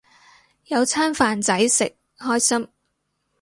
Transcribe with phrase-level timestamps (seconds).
[0.65, 2.67] 有餐飯仔食，開心